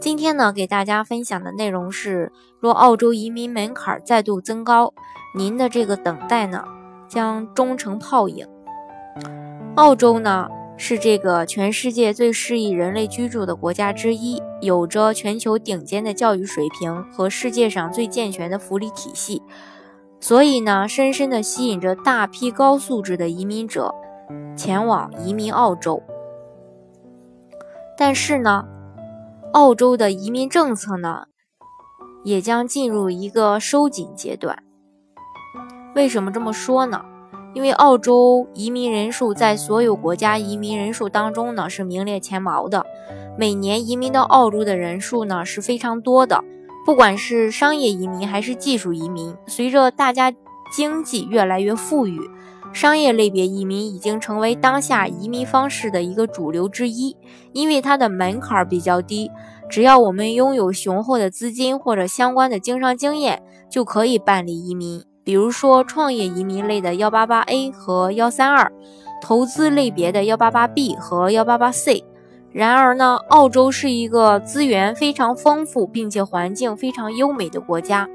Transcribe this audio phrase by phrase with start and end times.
[0.00, 4.94] 今天呢，给大家分享的内容是：若澳洲移民门槛再度增高，
[5.34, 6.64] 您的这个等待呢，
[7.08, 8.46] 将终成泡影。
[9.74, 19.42] 澳洲呢，是这个全世界最适宜人类居住的国家之一，有着全球顶尖的教育水平和世界上最健全的福利体系，
[20.20, 23.92] 所以呢，深深的吸引着大批高素质的移民者
[24.56, 26.00] 前往移民澳洲。
[27.96, 28.64] 但是呢，
[29.52, 31.24] 澳洲的移民政策呢，
[32.22, 34.62] 也将进入一个收紧阶段。
[35.94, 37.04] 为什么这么说呢？
[37.54, 42.84] 因为澳洲移民人数在所有国家移民人数当中呢是名列前茅的，
[43.38, 46.44] 每年移民到澳洲的人数呢是非常多的。
[46.84, 50.32] 不管是商业移民还是技术移民，随着大家
[50.76, 52.20] 经济越来越富裕。
[52.72, 57.16] 商业类别移民已经成为当下移民方式的一个主流之一，
[57.52, 59.30] 因为它的门槛比较低，
[59.68, 65.02] 只要我们拥有雄厚的资金或者相关的经商经验，就可以办理移民。
[65.24, 68.72] 比如说创业移民类的幺八八 A 和幺三二，
[69.20, 72.04] 投资类别的幺八八 B 和幺八八 C。
[72.50, 78.08] 然而呢，澳洲是一个资源非常丰富并且环境非常优美的国家。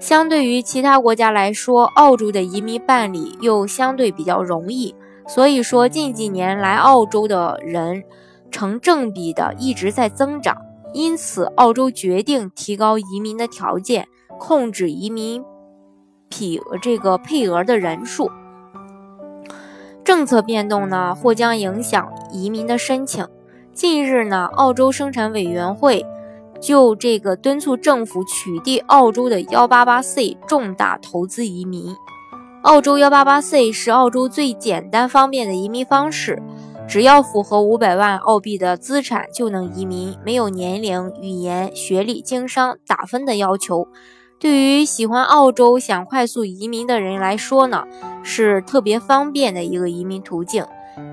[0.00, 4.94] 相对于其他国家来说，澳洲的移民办理又相对比较容易，
[5.28, 8.02] 所以说近几年来澳洲的人
[8.50, 10.56] 成正比的一直在增长。
[10.94, 15.44] 因此，澳洲决定提高移民的条件，控制移民
[16.30, 18.30] 匹这个配额的人数。
[20.02, 23.24] 政策变动呢，或将影响移民的申请。
[23.74, 26.04] 近日呢，澳洲生产委员会。
[26.60, 31.96] 就这个敦促政府取缔澳洲的幺八八 C 重大投资移民。
[32.62, 36.42] 澳洲幺八八 C 是澳洲最简单方便的移民方式，
[36.86, 43.88] 只要符合五百万澳币的资产就能移民，没有年龄、语言、学历、经商、打分的要求。
[44.38, 47.84] 对于喜欢澳洲、想快速移民的人来说呢，
[48.22, 50.66] 是特别方便的一个移民途径。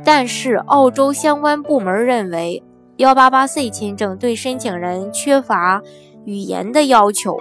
[0.04, 2.62] 但是，澳洲相关部门认为。
[2.98, 5.84] 幺八八 C 签证对申请人缺乏
[6.26, 7.38] 语言的要求，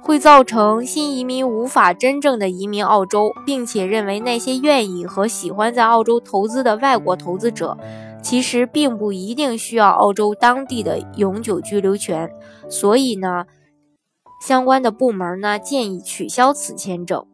[0.00, 7.76] 会造成新移民无法真正的移民澳洲，并且认为那些愿意和喜欢在澳洲投资的外国投资者，
[8.22, 12.30] 其实并不一定需要澳洲当地的永久居留权。
[12.68, 13.46] 所以呢，
[14.46, 17.26] 相关的部门呢建议取消此签证。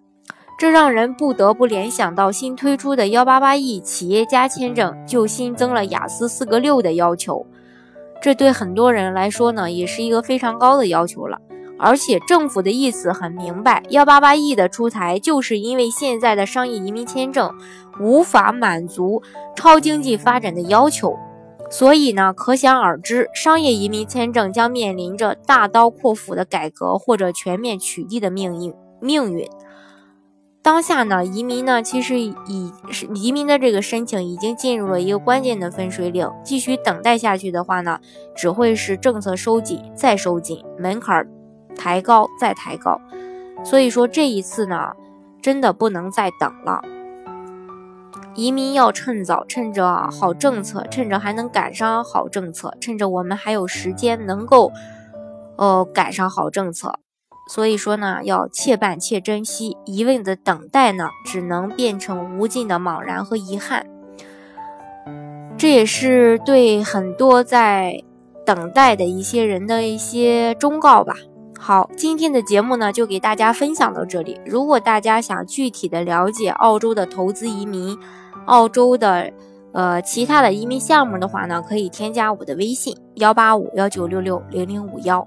[0.60, 7.47] 这让人不得不联想到新推出的幺八八 E 企业家签证，就新增了雅思四个六的要求。
[8.21, 11.38] 这对很多人来说呢，也是一个非常高的要求了。
[11.78, 17.50] 而且政府的意思很明白，幺八八 E 的出台，就是因为现在的商业移民签证
[17.99, 19.22] 无法满足
[19.56, 21.16] 超经济发展的要求。
[21.70, 29.49] 所以呢，可想而知，商业移民签证将面临着大刀阔斧的改革或者全面取缔的命运命运。
[30.62, 32.34] 当下呢，移民呢，其实已
[32.91, 36.31] 是移民的这个申请已经进入了一个关键的分水岭。
[36.44, 37.98] 继续等待下去的话呢，
[38.37, 41.26] 只会是政策收紧再收紧，门槛
[41.75, 43.00] 抬高再抬高。
[43.65, 44.93] 所以说这一次呢，
[45.41, 46.82] 真的不能再等了。
[48.34, 54.70] 移民要趁早，趁着好政策，趁着还能赶上好政策，趁着我们还有时间能够，
[55.56, 57.00] 呃，赶上好政策。
[57.50, 63.84] 所以说呢，要切办且珍惜，一味的等待呢，只能变成无尽的茫然和遗憾。
[65.59, 68.05] 这也是对很多在
[68.47, 71.16] 等待的一些人的一些忠告吧。
[71.59, 74.41] 好，今天的节目呢，就给大家分享到这里。
[74.46, 77.99] 如果大家想具体的了解澳洲的投资移民、
[78.46, 79.32] 澳洲的
[79.73, 85.26] 呃其他的移民项目的话呢，可以添加我的微信幺八五幺九六六零零五幺。